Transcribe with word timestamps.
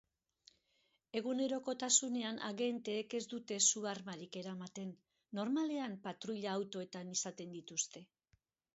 Egunerokotasunean 1.19 2.39
agenteek 2.47 3.15
ez 3.21 3.23
dute 3.35 3.59
su-armarik 3.67 4.41
eramaten, 4.43 4.97
normalean 5.43 5.97
patruila-autoetan 6.11 7.17
izaten 7.19 7.59
dituzte. 7.61 8.09